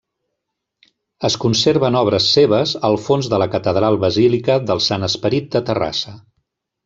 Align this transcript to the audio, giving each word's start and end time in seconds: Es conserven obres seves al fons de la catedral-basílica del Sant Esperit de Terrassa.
Es 1.27 1.35
conserven 1.43 1.97
obres 1.99 2.29
seves 2.37 2.73
al 2.89 2.97
fons 3.09 3.29
de 3.35 3.41
la 3.43 3.49
catedral-basílica 3.57 4.57
del 4.71 4.83
Sant 4.89 5.09
Esperit 5.11 5.53
de 5.57 5.63
Terrassa. 5.71 6.17